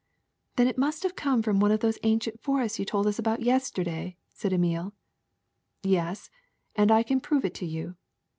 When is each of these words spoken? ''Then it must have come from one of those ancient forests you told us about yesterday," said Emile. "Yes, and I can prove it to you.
''Then 0.57 0.65
it 0.65 0.79
must 0.79 1.03
have 1.03 1.15
come 1.15 1.43
from 1.43 1.59
one 1.59 1.69
of 1.69 1.81
those 1.81 1.99
ancient 2.01 2.39
forests 2.41 2.79
you 2.79 2.85
told 2.85 3.05
us 3.05 3.19
about 3.19 3.43
yesterday," 3.43 4.17
said 4.33 4.51
Emile. 4.51 4.95
"Yes, 5.83 6.31
and 6.75 6.89
I 6.91 7.03
can 7.03 7.19
prove 7.21 7.45
it 7.45 7.53
to 7.53 7.67
you. 7.67 7.93